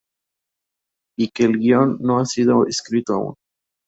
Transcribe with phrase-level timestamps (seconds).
[1.15, 3.35] Y que el guion no ha sido escrito aún.